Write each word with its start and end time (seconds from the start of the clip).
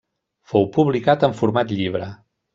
Fou 0.53 0.65
publicat 0.77 1.27
en 1.29 1.37
format 1.43 1.77
llibre. 1.77 2.11